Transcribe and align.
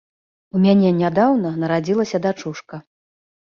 У 0.55 0.61
мяне 0.63 0.89
нядаўна 1.01 1.51
нарадзілася 1.65 2.21
дачушка. 2.25 2.81